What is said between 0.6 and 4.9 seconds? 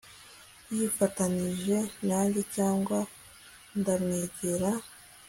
Yifatanije nanjye cyangwa ndamwegera